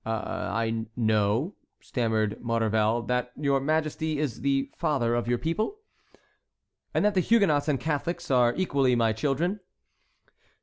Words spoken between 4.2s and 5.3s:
the father of